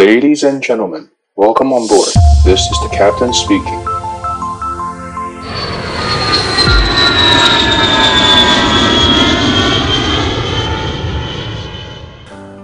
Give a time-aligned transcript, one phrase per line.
[0.00, 2.08] Ladies and gentlemen, welcome on board.
[2.42, 3.78] This is the captain speaking.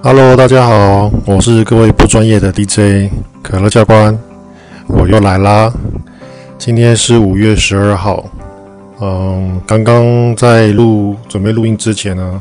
[0.02, 3.12] Hello，大家好，我是各位不专业的 DJ
[3.42, 4.18] 可乐教官，
[4.86, 5.70] 我又来啦。
[6.56, 8.24] 今天是五月十二号，
[9.02, 12.40] 嗯，刚刚在录准备录音之前呢，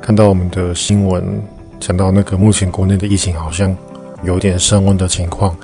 [0.00, 1.40] 看到我们的新闻，
[1.78, 3.72] 讲到那个目前国内的疫情好像
[4.22, 5.54] 有点升温的情况，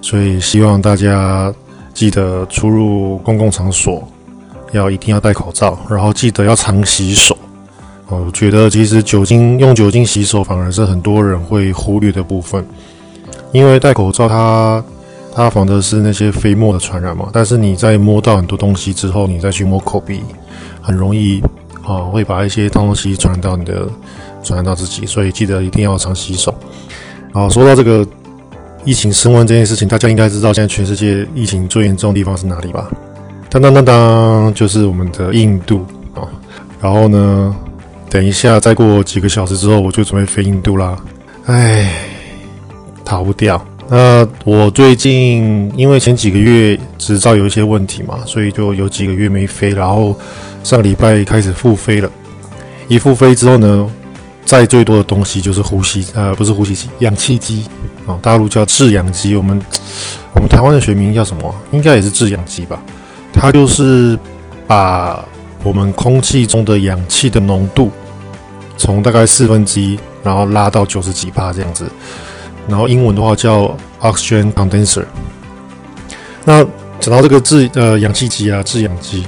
[0.00, 1.52] 所以希望大家
[1.92, 4.06] 记得出入公共场所
[4.72, 7.36] 要一定要戴口罩，然后记得要常洗手。
[8.08, 12.64] 我觉得其实酒精用酒精洗手反而是很多人会忽略的部分，
[13.50, 14.84] 因为戴口罩它
[15.34, 20.20] 它防的是那些飞沫的传染嘛，但是你在摸到很多东西之后，你再去摸口鼻，
[20.82, 21.42] 很容易
[21.82, 23.88] 啊会把一些东西传染到你的
[24.42, 26.54] 传染到自己，所以记得一定要常洗手。
[27.34, 28.06] 好，说到这个
[28.84, 32.88] 疫情升温这件事情，大家应该知道现在全世界疫情最严重的地方是哪里吧？
[33.50, 36.22] 当当当当，就是我们的印度啊。
[36.80, 37.56] 然后呢？
[38.08, 40.96] 等一下，再过几个小时之后，我就准备飞印度啦。
[41.46, 41.90] 唉，
[43.04, 43.60] 逃不掉。
[43.88, 49.70] 那我最近因为前几个月执照有一些问题嘛，所以就有几个月没飞。
[49.70, 50.16] 然后
[50.62, 52.08] 上个礼拜开始复飞了。
[52.86, 53.90] 一复飞之后呢，
[54.58, 57.64] 载最多的东西就是呼吸，呃，不是呼吸机，氧气机
[58.06, 59.34] 啊，大陆叫制氧机。
[59.36, 59.60] 我们
[60.34, 61.54] 我们台湾的学名叫什么？
[61.72, 62.82] 应该也是制氧机吧？
[63.32, 64.18] 它就是
[64.66, 65.24] 把
[65.62, 67.90] 我们空气中的氧气的浓度。
[68.76, 71.88] 从大概四分之一，然后拉到九十几帕这样子，
[72.66, 75.04] 然后英文的话叫 oxygen condenser。
[76.44, 76.64] 那
[76.98, 79.24] 讲到这个制呃氧气机啊，制氧机，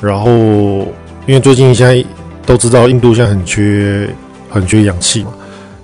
[0.00, 0.30] 然后
[1.26, 2.04] 因为最近现在
[2.44, 4.08] 都知道印度现在很缺
[4.50, 5.32] 很缺氧气嘛，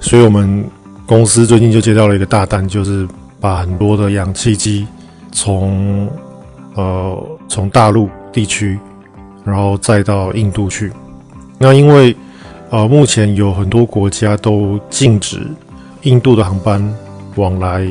[0.00, 0.64] 所以我们
[1.06, 3.06] 公司最近就接到了一个大单，就是
[3.40, 4.86] 把很多的氧气机
[5.30, 6.08] 从
[6.74, 8.78] 呃从大陆地区，
[9.44, 10.92] 然后再到印度去。
[11.58, 12.14] 那因为
[12.70, 15.40] 呃，目前有很多国家都禁止
[16.02, 16.82] 印度的航班
[17.36, 17.86] 往来，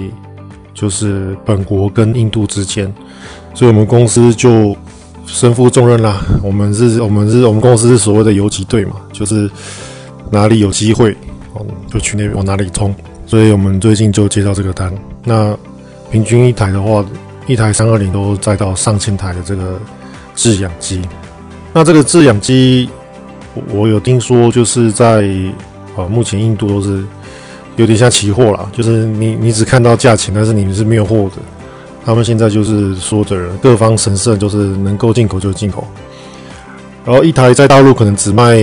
[0.74, 2.92] 就是本国跟印度之间，
[3.54, 4.76] 所以我们公司就
[5.28, 6.26] 身负重任啦。
[6.42, 9.48] 我们是，我们是我们公司是所谓的游击队嘛，就是
[10.32, 11.12] 哪里有机会，
[11.54, 12.96] 哦，就去那边往哪里冲。
[13.28, 14.92] 所以我们最近就接到这个单，
[15.24, 15.56] 那
[16.10, 17.06] 平均一台的话，
[17.46, 19.80] 一台三二零都载到上千台的这个
[20.36, 21.02] 制氧机。
[21.74, 22.90] 那这个制氧机。
[23.74, 25.30] 我有听说，就是在
[25.98, 27.04] 呃，目前印度都是
[27.76, 31.42] 有点像期货啦，就是你你只看到价钱，但是你们是没有货的。
[32.06, 35.86] 他们现在就是说的人，各方神圣，就是能够进口就进口。
[37.04, 38.56] 然后一台在大陆可能只卖，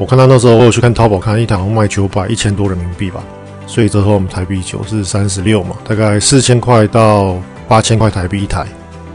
[0.00, 3.22] 我看到那时候我有去看淘宝看，一台好像卖九百一千多人民币吧，
[3.66, 7.36] 所以折合我们台币九是三十六嘛，大概四千块到
[7.68, 8.66] 八千块台币一台。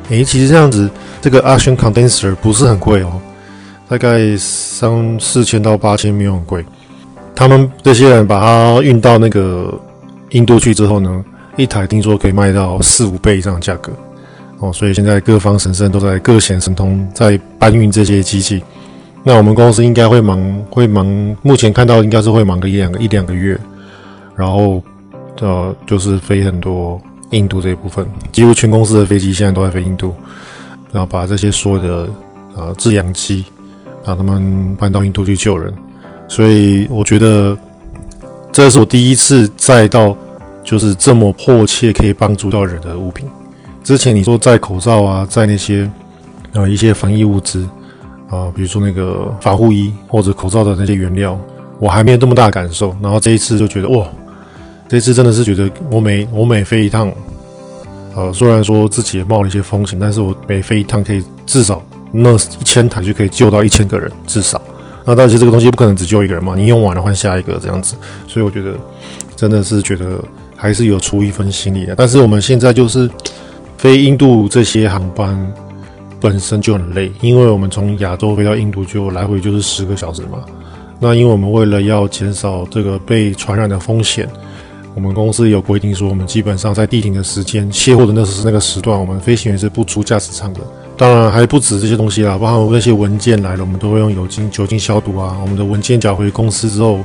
[0.09, 0.88] 诶，其实这样子，
[1.23, 3.19] 这个 Action condenser 不是很贵哦。
[3.90, 6.63] 大概三四千到八千，没有很贵。
[7.34, 9.73] 他们这些人把它运到那个
[10.29, 11.25] 印度去之后呢，
[11.57, 13.91] 一台听说可以卖到四五倍以上的价格
[14.59, 14.72] 哦。
[14.72, 18.63] 所以现在各方神圣都在各显神通在搬运这些机器。
[19.25, 21.05] 那我们公司应该会忙，会忙。
[21.41, 23.59] 目前看到应该是会忙个一两个一两个月，
[24.35, 24.81] 然后
[25.41, 30.13] 呃，就是飞很多印度这一部分，几乎全公司的飞机现在都在飞印度，
[30.91, 32.09] 然后把这些所有的
[32.55, 33.43] 呃制氧机。
[34.07, 35.73] 把他们搬到印度去救人，
[36.27, 37.57] 所以我觉得
[38.51, 40.15] 这是我第一次载到
[40.63, 43.27] 就是这么迫切可以帮助到人的物品。
[43.83, 45.89] 之前你说载口罩啊，载那些
[46.53, 47.67] 呃一些防疫物资
[48.29, 51.39] 啊，比如说那个防护衣或者口罩的那些原料，
[51.79, 52.95] 我还没有这么大的感受。
[53.01, 54.07] 然后这一次就觉得哇，
[54.87, 57.11] 这次真的是觉得我每我每飞一趟，
[58.15, 61.81] 呃，虽然说自己也冒了一些风险，但是我每飞一趟可以至少。
[62.17, 64.61] 那一千台就可以救到一千个人，至少。
[65.03, 67.95] 那但是这个东西不可能只救一个人嘛，你用完了换下一个这样子。
[68.25, 68.73] 所以我觉得
[69.35, 70.17] 真的是觉得
[70.55, 71.93] 还是有出一份心力的。
[71.93, 73.09] 但是我们现在就是
[73.78, 75.53] 飞印度这些航班
[76.20, 80.44] 本身就很累，因为我们从亚洲飞到印度就来回就是十个小时嘛。
[81.00, 84.28] 那因为我们为了要减少这个被传染的风险，
[84.94, 90.62] 我们公司有规定说，我们基本上在地停的时间卸货的那时那个时段，我们飞行员是不出驾驶舱的。
[90.97, 95.38] 当然还不止这些东西啦，包括那些文件来了，我们都会用酒精酒精消毒啊。
[95.41, 97.00] 我们的文件缴回公司之后，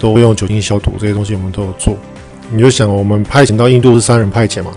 [0.00, 1.94] 都会用酒精消毒，这些东西我们都有做。
[2.50, 4.70] 你就想，我们派遣到印度是三人派遣嘛？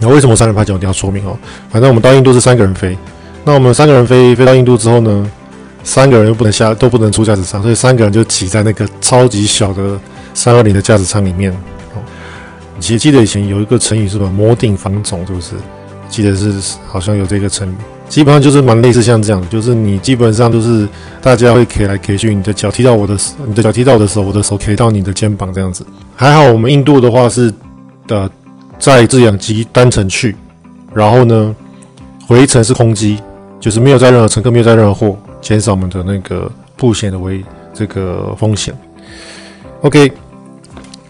[0.00, 0.72] 那为什么三人派遣？
[0.72, 1.36] 我一定要说明哦。
[1.70, 2.96] 反正我们到印度是三个人飞，
[3.44, 5.30] 那我们三个人飞飞到印度之后呢，
[5.82, 9.98] 三个人又不能下，都不能出驾驶舱，所以三个人就挤在那个超级小的
[10.34, 11.52] 三二零的驾驶舱里面。
[11.52, 12.02] 哦
[12.80, 14.30] 记记得以前有一个成语是吧？
[14.36, 15.54] 摩顶放踵，是不是？
[16.08, 16.52] 记得是
[16.86, 17.74] 好像有这个成语，
[18.08, 20.86] 基本上就是蛮类似像这样，就是你基本上都是
[21.22, 23.16] 大家会 K 来 K 去，你的脚踢到我的，
[23.46, 25.86] 你的脚踢到我的时候，我的手 K 到你的肩膀这样子。
[26.16, 27.52] 还好我们印度的话是
[28.06, 28.28] 的，
[28.78, 30.34] 载制氧机单程去，
[30.92, 31.54] 然后呢
[32.26, 33.18] 回程是空机，
[33.60, 38.74] 就是没有载任何乘客，没有载任何货，减少我们的那个曝险的危这个风险。
[39.82, 40.10] OK。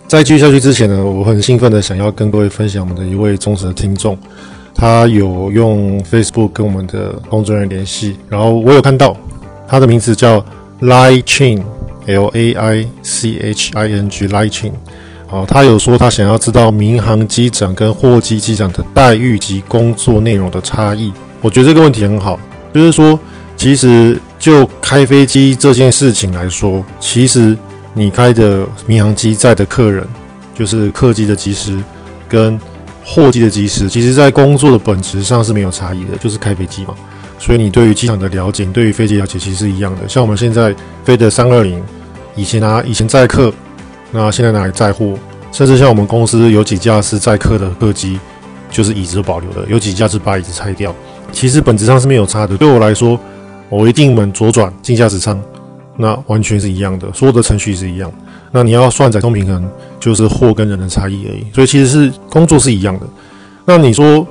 [0.07, 4.17] 在继续下去之前呢，我很兴奋的想要跟各位分享我们的一位忠实的听众，
[4.75, 9.17] 他有用 Facebook 跟我们的工作人员联系，然后我有看到
[9.67, 10.45] 他的名字叫
[10.83, 14.73] Lai Ching，L A I C H I N G，Lai Ching，
[15.35, 21.13] 哦，他有说他想要知道民航机长跟货机机长的待遇及工作内容的差异。
[21.41, 22.39] 我觉得这个问题很好，
[22.73, 23.19] 就是说，
[23.57, 27.57] 其实就开飞机这件事情来说，其实。
[27.97, 30.05] 你开的民航机载的客人，
[30.53, 31.81] 就是客机的机师
[32.29, 32.59] 跟
[33.05, 36.95] 货机的机师，其实在工作的本质上是没有差异的，就是开飞机嘛。
[37.39, 40.09] 所以你对于机场的了解，对于飞机了解其实是一样的。
[40.09, 41.81] 像我们现在飞的三二零，
[42.35, 43.55] 以前拿以前载客，
[44.15, 45.15] 那现在拿来载货，
[45.51, 48.21] 甚至像我们公司有几架是载客的客机，
[48.71, 50.95] 就是椅子都保留的，有几架是把椅子拆掉，
[51.33, 52.57] 其实本质上是没有差的。
[52.57, 53.19] 对我来说，
[53.69, 55.43] 我一进门左转进驾驶舱。
[55.97, 58.11] 那完全是一样的，所有的程序是一样。
[58.51, 59.65] 那你要算载重平衡，
[60.01, 61.47] 就是货跟人的差异而已。
[61.55, 63.07] 所以其实是工作是一样的。
[63.65, 64.27] 那你说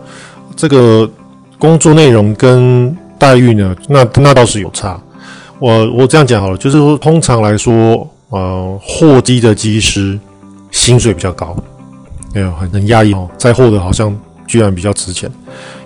[0.57, 1.09] 这个
[1.57, 3.73] 工作内容跟待遇呢？
[3.87, 4.99] 那那倒是有差。
[5.57, 10.19] 我我这样讲好了，就是说通常来说，呃，货机的机师
[10.71, 11.55] 薪水比较高，
[12.33, 13.29] 没有很很压抑哦。
[13.37, 14.13] 载货的好像
[14.47, 15.31] 居然比较值钱，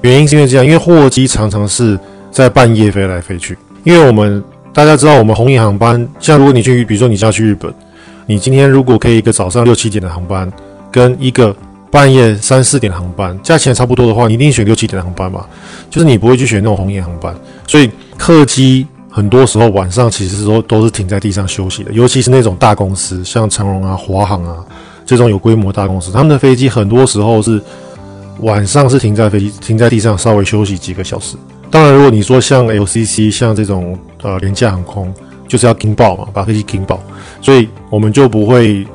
[0.02, 2.00] 原因是因为这样，因为货机常常是
[2.32, 4.44] 在半夜飞来飞去，因为我们。
[4.74, 7.74] 大家知道我们红眼航班，像如果你去，比如说你要去日本，
[8.28, 10.54] 你今天如果可以一个早上六七点的航班，
[10.92, 11.56] 跟一个
[11.90, 15.48] 半夜三四点的航班，价钱差不多的话，你一定选六七点的航班嘛？
[15.90, 17.36] 就是你不会去选那种红眼航班。
[17.66, 17.90] 所以
[18.20, 18.86] 客机
[19.18, 24.64] 很多时候晚上其实都都是停在地上休息的，尤其是那种大公司，像长荣啊、华航啊
[25.08, 27.60] 这种有规模大公司，他们的飞机很多时候是
[28.42, 31.36] 晚上是停在飞机停在地上稍微休息几个小时。
[31.72, 35.12] 当然，如果你说像 LCC 像这种呃廉价航空，
[35.48, 37.02] 就是要停爆嘛，把飞机停爆，
[37.42, 38.86] 所以我们就不会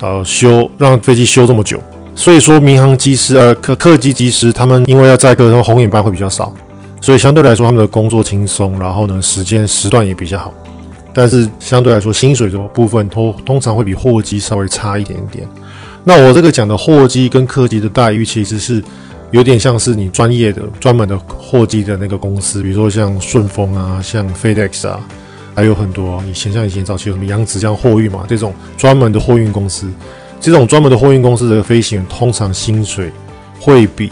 [0.00, 1.80] 呃修让飞机修这么久。
[2.16, 6.52] 所以说，民航机师呃客客机机师他们因为要载客，然后红眼班会比较少，
[7.00, 10.52] 所以相对来说他们的工作轻松，然后呢时间时段也比较好。
[11.12, 15.48] 但是相对来说，薪水的部分通通常会比货机稍微差一点点。
[16.04, 18.82] 那我这个讲的货机跟客机的待遇其实是。
[19.30, 24.98] 有点像是你专业的、专门的货机的那个公司，比如说像顺丰啊、像 FedEx 啊，
[25.54, 29.86] 还有很多以前像以前早期有什么扬子江货运嘛，这种专门的货运公司，
[30.40, 33.12] 这种专门的货运公司的飞行员通常薪水
[33.60, 34.10] 会比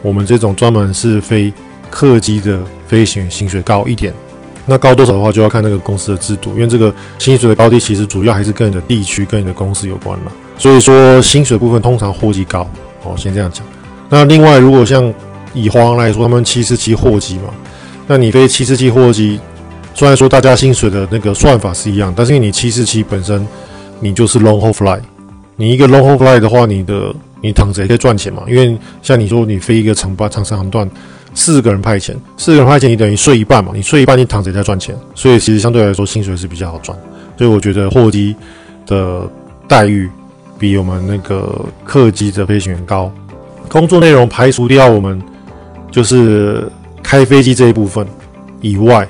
[0.00, 1.52] 我们这种专门是飞
[1.96, 4.12] 客机的飞行员薪水高一点。
[4.66, 10.30] 那高多少的话，就要看那个公司的制度，因为这个薪水的高低其实主要还是跟你的地区、跟你的公司有关嘛。
[10.58, 12.68] 所以说薪水部分通常货机高，
[13.02, 13.64] 哦，先这样讲。
[14.10, 15.10] 那另外，如果像
[15.54, 17.44] 以华航来说，他们七四七货机嘛，
[18.06, 19.40] 那你飞七四七货机，
[19.94, 23.46] 虽然说大家薪水的那个算法是一样，但是因为你七四七本身
[24.00, 25.00] 你就是 long haul fly，
[25.56, 28.42] 你一个 long haul fly 的话，你的你躺着也可以赚钱嘛。
[28.48, 30.90] 因为像你说你飞一个长八长三航段，
[31.36, 36.98] 四个人派遣，四个人派遣，你等于睡一半嘛，你睡一半你躺着也在赚钱，所以其实相对来说薪水是比较好赚。
[37.36, 38.34] 所以我觉得货机
[38.86, 39.22] 的
[39.68, 40.08] 待遇
[40.58, 43.12] 比我们那个客机的飞行员高。
[43.68, 45.20] 工作内容排除掉我们
[45.90, 46.66] 就是
[47.02, 48.06] 开飞机这一部分
[48.62, 49.06] 以外，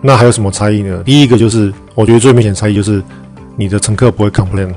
[0.00, 1.00] 那还有什么差异呢？
[1.04, 3.00] 第一个就是我觉得最明显差异就是
[3.54, 4.74] 你的乘客不会 complain，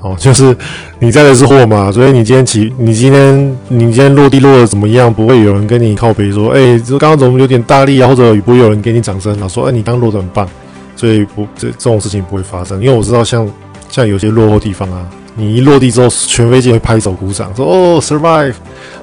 [0.00, 0.56] 哦，就是
[0.98, 10.48] 你载的是货嘛，所以你今天起，你今天你今天落地落的怎么样，不会有人跟你靠背说，哎，这刚刚怎么有点大力啊，或者不会有人给你掌声，然后说，哎，你刚落的很棒，
[10.96, 13.48] 所以不这这种事情不会发生，因为我知道像
[13.88, 15.08] 像有些落后地方啊。
[15.40, 18.54] 你一落地之后，全飞机会拍手鼓掌，说：“哦，survive！”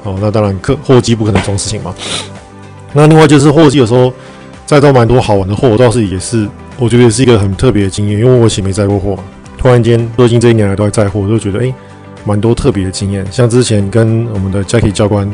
[0.03, 1.95] 哦，那当然，客货机不可能这种事情嘛。
[2.91, 4.11] 那另外就是货机有时候
[4.65, 6.45] 载到蛮多好玩的货，我倒是也是，
[6.77, 9.23] 我觉得也是一个很特别的经验，因为我以前没载过货嘛。
[9.65, 11.74] 突然间，最近这一年来都在载货，我就觉得诶，
[12.24, 13.25] 蛮多特别的经验。
[13.31, 15.27] 像之前跟我们的 Jackie 教官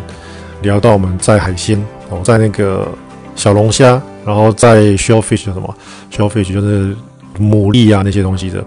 [0.61, 1.77] 聊到，我们在海鲜
[2.09, 2.88] 哦，在那个
[3.35, 5.75] 小龙虾，然后在 shellfish 什么
[6.09, 6.95] ？shellfish 就是
[7.38, 8.63] 牡蛎啊那些东西的，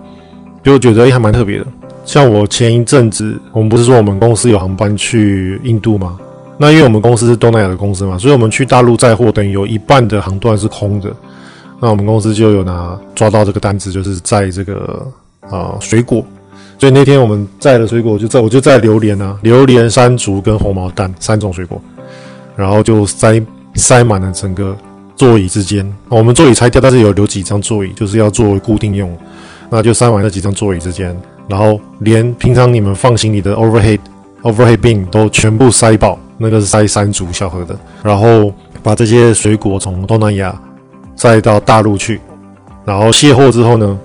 [0.63, 1.67] 就觉得诶还蛮特别的。
[2.05, 6.19] 像我前一阵子，我们不是说我们公司有航班去印度吗？
[6.59, 11.11] 那因为我们公司是东南亚的公司嘛，所以我们去大陆载货，等于有一半的航段是空的。
[11.81, 15.11] 那我们公司就有拿抓到这个单子，就是在这个
[15.51, 16.25] 啊、水果，
[16.79, 21.81] 所以那天我们载的水果就在我就载榴莲啊，榴莲、山竹跟红毛丹三种水果，
[22.57, 23.41] 然后就塞
[23.75, 24.77] 塞满了整个
[25.17, 25.91] 座椅之间。
[26.09, 29.17] 我们座椅拆掉，但是有留几张座椅，就是要作为固定用，
[29.71, 31.17] 那就塞满那几张座椅之间，
[31.49, 33.99] 然后连平常你们放行李的 overhead
[34.43, 40.55] overhead bin 都全部塞爆，那个是塞山竹小盒的，然后把这些水果从东南亚
[41.15, 42.21] 载到大陆去，
[42.85, 43.99] 然后卸货之后呢，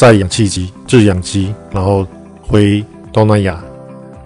[0.00, 2.06] 载氧气机，制氧机，然后
[2.40, 3.62] 回东南亚，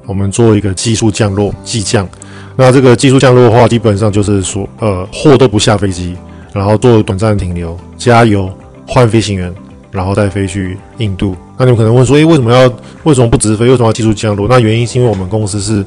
[0.06, 2.08] 我们做一个技术降落，技降。
[2.54, 6.14] 那这个技术降落的话，基本上就是说，呃，货都不下飞机，
[6.52, 8.48] 然后做短暂停留，加油，
[8.86, 9.52] 换飞行员，
[9.90, 11.34] 然后再飞去印度。
[11.58, 13.64] 那你们可能问说，诶，为什么要为什么不直飞？
[13.68, 14.46] 为什么要技术降落？
[14.46, 15.84] 那原因是因为我们公司是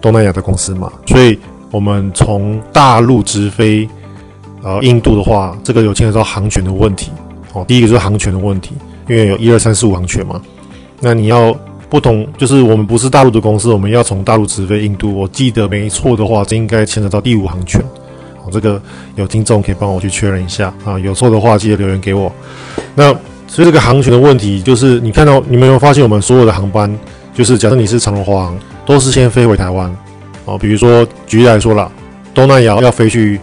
[0.00, 1.38] 东南亚的公司嘛，所以
[1.70, 3.88] 我们从大陆直飞，
[4.64, 5.16] 呃，印度？
[5.16, 7.12] 的话，这个有牵扯到航权的问题。
[7.52, 8.72] 哦，第一个就是航权的问题。
[9.08, 10.40] 因为有一二三四五航权嘛，
[11.00, 11.56] 那你要
[11.88, 15.12] 不同，就是我们不是大陆的公司，我们要从大陆直飞印度。
[15.12, 17.80] 我记得没错的话，这应该牵扯到第五航权。
[18.44, 18.80] 哦，这个
[19.16, 22.32] 有听众可以帮我去确认一下啊，有错的话记得留言给我。
[22.94, 23.12] 那
[23.48, 26.96] 所以这个航权的问题，就是你看到你们有没有发现，我们所有的航班，
[27.34, 29.94] 就是假设你是长荣华航，都是先飞回台湾。
[30.44, 31.90] 哦，比如说举例来说啦，
[32.32, 33.40] 东南亚要飞去。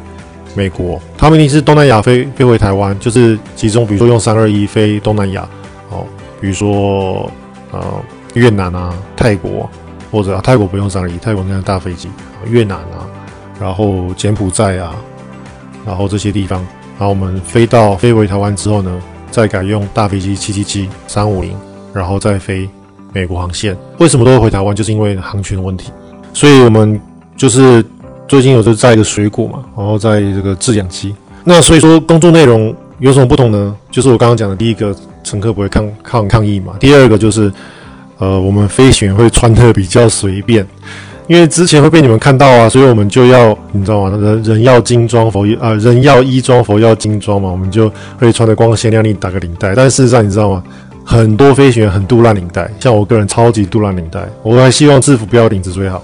[0.55, 5.47] 美国，他们一定是东南亚飞飞回台湾，就是其中，比如说用三二一飞东南亚，
[5.91, 6.03] 哦，
[6.41, 7.31] 比如说
[7.71, 7.83] 呃
[8.33, 9.69] 越南啊、泰国，
[10.11, 12.09] 或者、啊、泰国不用三二一，泰国那样大飞机，
[12.49, 13.05] 越南啊，
[13.59, 14.95] 然后柬埔寨啊，
[15.85, 16.59] 然后这些地方，
[16.97, 18.99] 然后我们飞到飞回台湾之后呢，
[19.29, 21.55] 再改用大飞机七七七、三五零，
[21.93, 22.67] 然后再飞
[23.13, 23.77] 美国航线。
[23.99, 24.75] 为什么都会回台湾？
[24.75, 25.91] 就是因为航权的问题，
[26.33, 26.99] 所以我们
[27.35, 27.85] 就是。
[28.27, 31.15] 最近有就在一个水果嘛，然后在这个制氧机。
[31.43, 33.75] 那所以说工作内容有什么不同呢？
[33.89, 34.93] 就是我刚刚讲的第一个，
[35.23, 36.73] 乘客不会抗抗抗议嘛。
[36.79, 37.51] 第二个就是，
[38.17, 40.67] 呃，我们飞行员会穿的比较随便，
[41.27, 44.17] 因为之前会被你们看到啊，所以我们就要你知道吗？
[44.17, 49.73] 人人要精装佛啊、人要衣装佛要金装嘛，我们就会穿的光鲜亮丽，打个领带。
[49.73, 50.61] 但事实上你知道吗？
[51.05, 56.03] 很多飞行员很杜烂领带，像我个人超级杜烂领带，我还希望制服不要领子最好。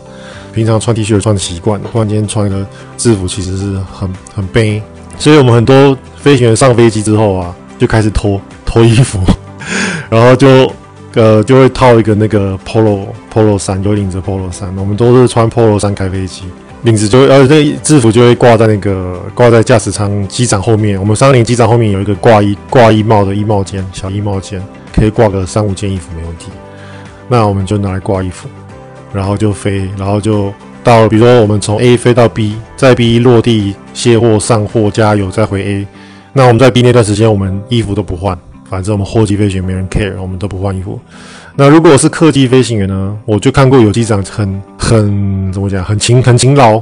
[0.54, 4.82] 平常穿 T 恤穿的习惯，突然间穿一个制服，其实是很很悲。
[5.18, 9.20] 所以我们很多飞行员上飞机之后啊，就开始脱脱衣服，
[10.10, 10.72] 然后就
[11.14, 14.74] 呃就会套一个那个 polo polo 衫，有领子 polo 衫。
[14.78, 16.44] 我们都是穿 polo 衫开飞机，
[16.82, 21.00] 领子就会呃这制服就会挂在那个挂在驾驶舱机长后面。
[21.00, 24.62] 我们三零机长后面有一个挂衣挂衣帽的衣帽间，小衣帽间
[24.96, 26.48] 可以挂个三五件衣服没问题。
[27.28, 28.50] 那我们就拿来挂衣服。
[29.14, 30.52] 然后就飞，然后就
[30.84, 35.88] 到，比如说我们从 A 飞到 B，在 B 落地卸货、上货、加油，再回 A。
[36.34, 38.38] 那我们在 B 那段时间，我们衣服都不换，
[38.70, 41.00] 反正我们货机飞行员没人 care，我们都不换衣服。
[41.56, 43.16] 那如果是客机飞行员呢？
[43.26, 46.82] 我就看过有机长很很怎么讲，很勤很勤劳，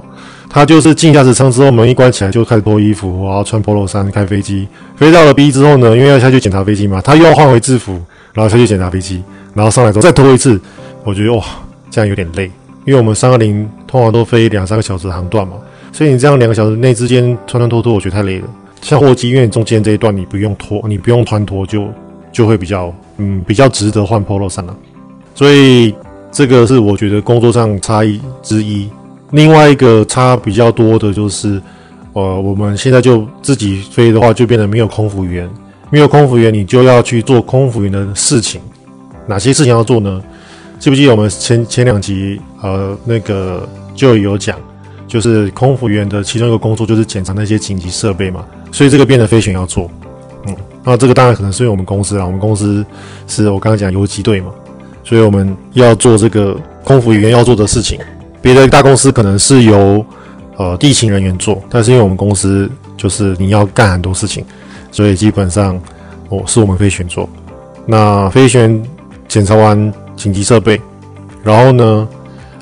[0.49, 4.65] 他就是进驾驶舱之后门一关起来就开始脱衣服，然后穿 Polo 衫开飞机。
[4.95, 8.01] 飞到了 B 之后呢，因为要下去检查飞机嘛，他又要换回制服，
[8.33, 9.21] 然后下去检查飞机，
[9.53, 10.57] 然后上来之后再脱一次，
[11.03, 11.43] 我觉得哇。
[11.91, 12.45] 这样有点累，
[12.85, 15.53] 因为我们三二零通常都飞两三个小时的航段嘛，
[15.91, 18.47] 所以你这样两个小时内之间穿穿脱脱，我觉得太累了。
[18.81, 21.87] 像货机，因为中间这一段你不用脱，你不用穿脱，就
[22.31, 24.75] 就会比较嗯比较值得换 Polo 衫了。
[25.35, 25.93] 所以
[26.31, 28.89] 这个是我觉得工作上差异之一。
[29.31, 31.61] 另外一个差比较多的就是，
[32.13, 35.49] 呃，我们现在就自己飞的话，就变得没有空服员，
[35.89, 38.59] 没有空服员，你就要去做空服员的事情。
[39.27, 40.21] 哪些事情要做呢？
[40.81, 44.57] 记不记得我们前前两集呃那个就有讲，
[45.07, 49.87] 就是空服员的其中一个工作就是检查那些紧急设备嘛，所以这个变得飞行要做，
[50.47, 52.83] 嗯，那这个当然可能是因为我们公司啊，我们公司
[53.27, 54.51] 是我刚刚讲游击队嘛，
[55.03, 57.99] 所以我们要做这个空服员要做的事情，
[58.41, 60.03] 别的大公司可能是由
[60.57, 64.43] 呃地勤人员做，但是因为我们公司就是你要干很多事情，
[64.91, 65.79] 所以基本上
[66.29, 67.29] 哦是我们飞行做，
[67.85, 68.83] 那飞行员
[69.27, 69.93] 检查完。
[70.21, 70.79] 紧急设备，
[71.43, 72.07] 然后呢，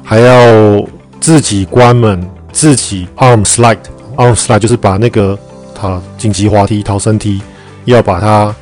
[0.02, 0.82] 还要
[1.20, 5.38] 自己关门，自己 arm slide，arm slide 就是把那个
[5.76, 7.42] 塔紧急滑梯、逃生梯，
[7.84, 8.56] 要把它，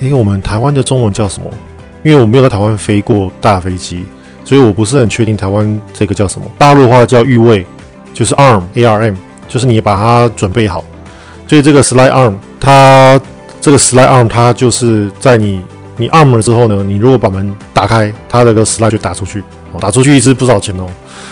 [0.00, 1.50] 因为我们台湾的中文叫什么？
[2.04, 4.02] 因为我没有在台湾飞过大飞机，
[4.46, 6.46] 所以我不是很确定台湾这个叫什么。
[6.56, 7.66] 大陆话叫预位，
[8.14, 9.14] 就是 arm，A R M，
[9.46, 10.82] 就是你把它准备好。
[11.46, 13.20] 所以这个 slide arm，它
[13.60, 15.60] 这个 slide arm，它就是在你。
[15.96, 19.42] 你 arm 了之后呢，你如果把门打开，它那个时差就打出去，
[19.80, 20.86] 打出去一次不少钱哦。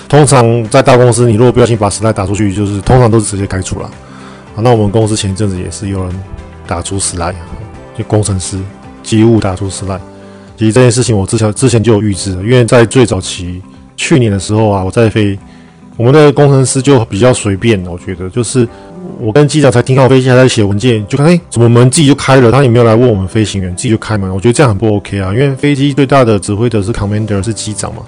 [0.08, 3.86] 通常在大公司，你如果不小心把时差打出去，就是通常都是直接开除了。
[4.56, 6.22] 啊，那我们公司前一阵子也是有人
[6.66, 7.34] 打出 slide，
[7.96, 8.58] 就工程师
[9.02, 10.00] 机务打出时差
[10.56, 13.60] 其实这件事情我之前之前就有预知了，因为在最早期
[13.96, 15.38] 去年的时候啊，我在飞，
[15.96, 18.66] 我们的工程师就比较随便，我觉得就是
[19.20, 28.02] 我跟机长才停好飞机，还在写文件，就看哎，怎么门自己就开了，他也没有来问我们飞行员，自己就开门，我觉得这样很不 OK 啊，因为飞机最大的指挥的是 commander 是机长嘛，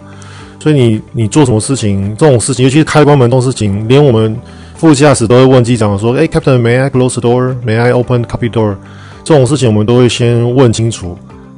[0.59, 4.37] 所以你你做什么事情，这种事情，尤其是开关门这种事情，连我们
[4.75, 8.75] 副驾驶都会问机长说，哎，Captain，May I close the door？May I open copy door？
[9.23, 11.17] 这种事情我们都会先问清楚。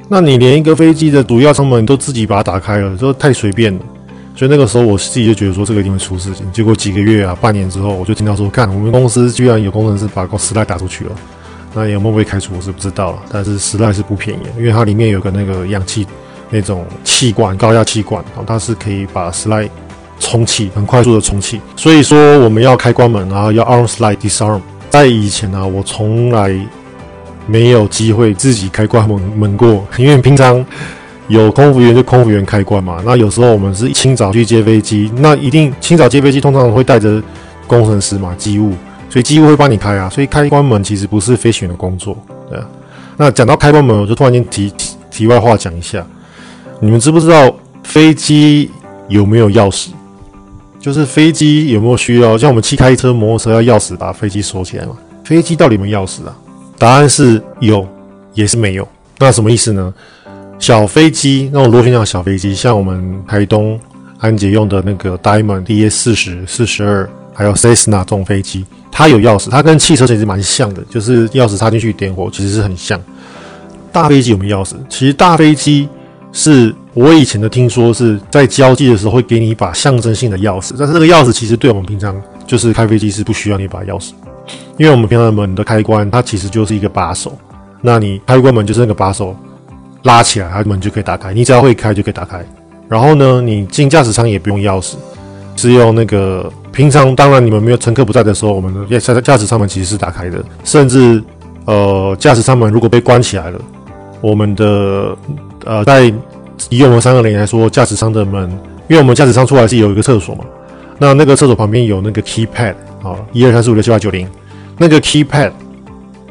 [0.09, 3.81] 那你连一个飞机的主要舱门都自己把它打开了，这太随便了。
[4.38, 6.47] 所以那个时候我自己就觉得说这个一定会出事情。
[6.52, 11.11] 结果几个月啊，半年之后，我就听到说，看我们公司居然有工程师把个 slide 打出去了。
[11.75, 16.07] 那有没有被开除我是不知道了，但是 slide 是不便宜，因为它里面有个那个氧气
[16.50, 19.68] 那种气管，高压气管，它是可以把 slide
[20.21, 21.61] 充气，很快速的充气。
[21.75, 24.61] 所以说我们要开关门，然后要 arm slide disarm。
[24.88, 26.57] 在以前呢、我从来。
[27.50, 30.62] 没有机会自己开关门门过，因为平常
[31.29, 33.01] 有空服员就空服员开关嘛。
[33.05, 37.23] 那有时候我们是清早去接飞机，那一定清早接飞机通常会带着
[37.67, 38.73] 工程师嘛，机务，
[39.09, 40.09] 所以机务会帮你开啊。
[40.09, 42.17] 所以开关门其实不是飞行员的工作，
[42.49, 42.67] 对啊。
[43.17, 44.73] 那讲到开关门，我就突然间题
[45.11, 46.07] 题外话讲一下，
[46.81, 48.71] 你们知不知道飞机
[49.09, 49.89] 有没有钥匙？
[50.81, 54.97] 就是飞机有没有需要像我们去开车、摩托车要钥匙把飞机锁起来嘛？
[55.25, 56.35] 飞机到底有没有钥匙啊？
[56.79, 57.87] 答案是有，
[58.33, 58.87] 也是没有。
[59.19, 59.93] 那什么意思呢？
[60.59, 63.79] 小飞机那种螺旋桨小飞机，像我们台东
[64.19, 73.00] 安捷用的那个 Diamond DA 四十四十二，还有 Cessna 这种飞机，它有钥匙，它跟汽车其实蛮像的，就是钥匙插进去点火，其实是很像。
[73.93, 74.75] 大飞机有没有钥匙？
[74.88, 75.88] 其实大飞机
[76.33, 84.11] 是我以前的听说是在交际的时候会给你一把象征性的钥匙，但是那个钥匙其实对我们平常就是开飞机是不需要你一把钥匙。
[84.77, 87.37] 因为我们平常的门的开关，它其实就是一个把手，
[87.81, 89.37] 那你开关门就是那个把手
[90.02, 91.33] 拉起来，它门就可以打开。
[91.33, 92.45] 你只要会开就可以打开。
[92.88, 94.95] 然后呢，你进驾驶舱也不用钥匙，
[95.55, 100.42] 只有那个平常当然你们没有乘客不在的时候，我们的驾驾驶舱门其实是打开的。
[100.64, 101.23] 甚至
[101.66, 103.61] 呃，驾驶舱门如果被关起来了，
[104.20, 105.16] 我们的
[105.66, 106.12] 呃，在
[106.70, 108.51] 以我们三二零来说，驾驶舱的门，
[108.88, 110.44] 因为我们驾驶舱出来是有一个厕所嘛，
[110.99, 112.75] 那那个厕所旁边有那个 keypad。
[113.01, 114.29] 啊，一二三四五六七八九零，
[114.77, 115.53] 那个 keypad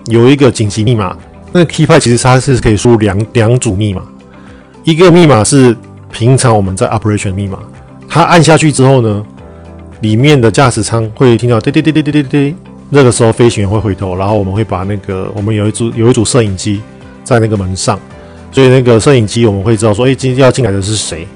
[0.08, 1.18] 有一个紧急密码。
[1.52, 4.02] 那 keypad 其实它是可以输入两两组密码，
[4.84, 5.76] 一个密码是
[6.12, 7.60] 平常我们在 operation 密码，
[8.08, 9.26] 它按下去之后呢，
[10.02, 12.56] 里面的驾驶舱会听到滴滴滴滴滴滴滴，
[12.90, 16.82] 那个时候飞行员会回头，然后我们会把那个我们有一组有一组摄影机
[17.24, 18.00] 在那个门上，
[18.52, 21.28] 所以那个摄影机我们会知道说，哎，今天要进来的是谁。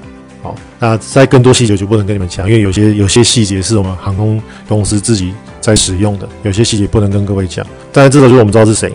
[0.42, 7.64] 好，那在更多细节就不能跟你们讲，因为有些有些细节是我们航空公司自己在使用的，有些细节不能跟各位讲。
[7.92, 8.92] 但是至少就是我们知道是谁，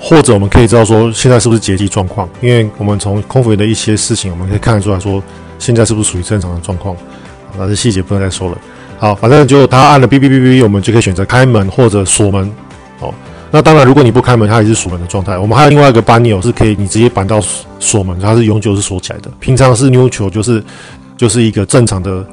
[0.00, 5.22] 或者我们可以知道说现在是不是劫机状况，因为我们从空服员的一些事情，我们可以看得出来说
[5.58, 6.96] 现在是不是属于正常的状况。
[7.56, 8.58] 那这细节不能再说了。
[8.98, 12.50] 好，反正就他按了哔哔哔哔，我们就可以选择开门或者锁门。
[13.00, 13.14] 哦。
[13.50, 15.38] 那当然，如果你不开门，它也是锁门的状态。
[15.38, 17.40] 我们还有另外一个扳钮是可以，你直接扳到
[17.78, 19.30] 锁门，它是永久是锁起来的。
[19.38, 20.60] 平常是 neutral，就是
[21.16, 22.26] 就是一个正常的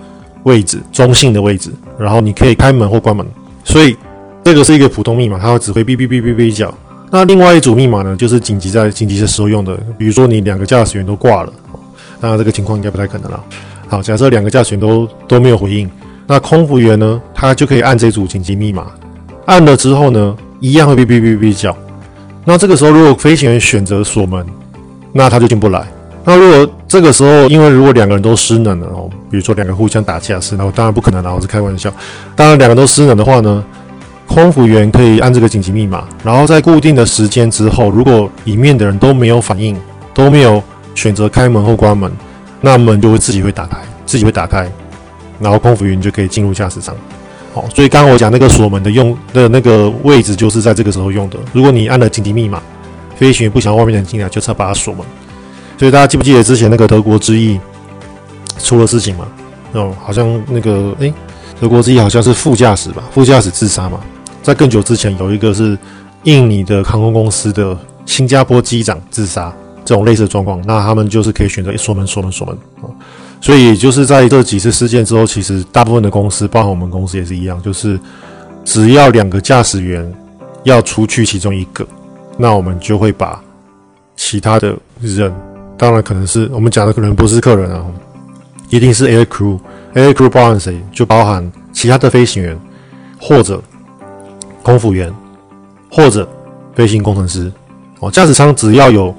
[0.43, 1.69] 位置，中性的位置。
[1.99, 3.23] 然后你可以开门或关门。
[3.63, 3.95] 所以
[4.43, 6.73] 这个是一个普通密码，它会只会哔哔哔哔哔叫。
[7.13, 9.77] 那另外一组密码呢，就是紧急在紧急的时候用的。
[9.97, 11.51] 比如说你两个驾驶员都挂了，
[12.21, 13.43] 当然这个情况应该不太可能了。
[13.89, 15.91] 好，假设两个驾驶员都都没有回应，
[16.25, 18.87] 那空服员呢，他就可以按这组紧急密码，
[19.45, 21.75] 按了之后呢，一样会哔哔哔哔叫，
[22.45, 24.45] 那这个时候如果飞行员选择锁门，
[25.11, 25.85] 那他就进不来。
[26.23, 31.91] 那如果这个时候，因为如果两个人都失能了哦，比如说两个互相打架是，然后当然不可能，然后是开玩笑。
[32.35, 33.61] 当然两个都失能的话呢，
[34.33, 39.75] 空服员可以按这个紧急密码，然后在固定的时间之后，如果里面的人都没有反应，
[40.13, 40.63] 都没有
[40.95, 42.09] 选择开门或关门，
[42.61, 44.71] 那门就会自己会打开，自己会打开，
[45.37, 46.95] 然后空服员就可以进入驾驶舱。
[47.53, 51.37] 好，所以刚刚我讲那个锁门的用的那个位置，就是在这个时候用的。
[51.51, 52.61] 如果你按了紧急密码，
[53.17, 55.05] 飞行员不想外面人进来，就是要把它锁门。
[55.77, 57.59] 所以大家记不记得之前那个德国之翼
[58.57, 59.27] 出了事情嘛？
[59.73, 61.13] 哦，好像那个诶，
[61.59, 63.99] 德国之翼好像是副驾驶吧，副驾驶自杀嘛。
[64.41, 65.77] 在更久之前，有一个是
[66.23, 69.53] 印尼的航空公司的新加坡机长自杀，
[69.85, 72.89] 这种类似的状况，那他们就是可以选择锁门、锁门、锁门啊。
[73.39, 77.99] 所以就是在这几次事件之后，其实大部分的公司，包含我们公司也是一样，就是
[78.63, 80.11] 只要两个驾驶员
[80.63, 81.85] 要出去其中一个，
[82.37, 83.41] 那我们就会把
[84.15, 85.33] 其他的人，
[85.75, 87.83] 当然可能是我们讲的可能不是客人啊，
[88.69, 90.79] 一定是 air crew，air crew 包含谁？
[90.91, 92.55] 就包含其他的飞行员，
[93.19, 93.59] 或者
[94.63, 95.13] 空服员，
[95.89, 96.27] 或者
[96.75, 97.51] 飞行工程师。
[97.99, 99.13] 哦，驾驶舱只要有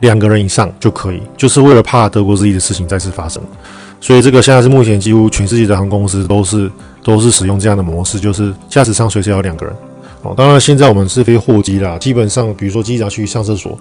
[0.00, 3.42] 两个人以上就可以，就是为了怕德国之翼的事情再次发生。
[4.00, 6.70] 所以这个现在是目前几乎全世界的航空公司都是
[7.02, 9.74] 都是使用这样的模式，就是驾驶舱随时要两个人。
[10.22, 13.78] 哦，当然现在我们是飞货机啦，基本上比如说机长去上厕所，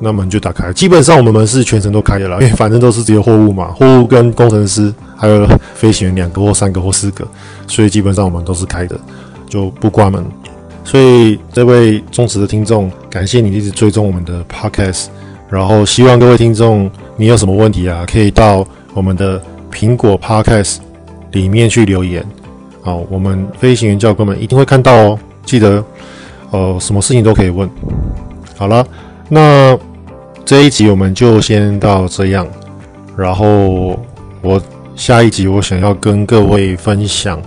[0.00, 7.26] 那门就打开，基本上我们门是全程都开的啦，因为反正都是只有货物嘛，货物跟工程师还有飞行员两个或三个或四个，
[7.68, 8.98] 所以基本上我们都是开的，
[9.52, 10.24] 就不关门。
[10.82, 15.08] 所以这位忠实的听众，感谢你一直追踪我们的 podcast，
[15.50, 19.38] 然后希望各位听众，你有什么问题啊，可以到我们的
[19.70, 20.78] 苹果 podcast
[21.32, 22.24] 里面去留言，
[22.80, 25.18] 好，我们飞行员教官们一定会看到哦。
[25.44, 25.84] 记得，
[26.50, 27.68] 呃，什么事情都可以问。
[28.56, 28.86] 好了，
[29.28, 29.78] 那
[30.46, 32.46] 这一集我们就先到这样。
[33.16, 34.00] 然后
[34.40, 34.60] 我
[34.96, 37.40] 下一集我想要跟各位分享，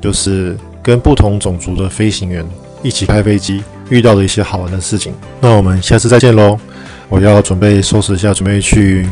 [0.00, 0.56] 就是
[0.88, 2.42] 跟不同种族的飞行员
[2.82, 5.12] 一起开飞机遇到的一些好玩的事情。
[5.38, 6.58] 那我们下次再见喽！
[7.10, 9.06] 我要准备收拾一下，准备去。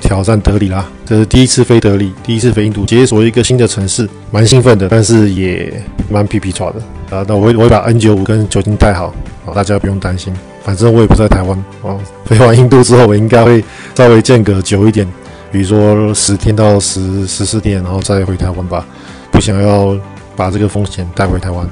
[0.00, 5.72] 挑战德里啦，这是第一次飞德里，第一次飞印度，解锁一个新的城市，蛮兴奋的，但是也
[6.08, 7.24] 蛮皮皮剉的啊。
[7.26, 9.12] 那我会我会把 N95 跟酒精带好，
[9.44, 11.98] 啊，大家不用担心，反正我也不在台湾哦。
[12.26, 13.62] 飞完印度之后，我应该会
[13.96, 15.04] 稍微间隔久一点，
[15.50, 18.86] 比如说十天到十十四天，然后再回台湾吧。
[19.32, 19.98] 不想要
[20.38, 21.68] 把这个风险带回台湾。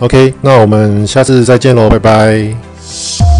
[0.00, 3.39] Ok 那我们下次再见喽拜拜。